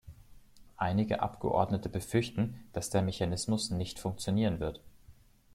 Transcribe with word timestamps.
Einige 0.77 1.21
Abgeordnete 1.21 1.87
befürchten, 1.87 2.59
dass 2.73 2.89
der 2.89 3.03
Mechanismus 3.03 3.69
nicht 3.69 3.99
funktionieren 3.99 4.59
wird. 4.59 4.81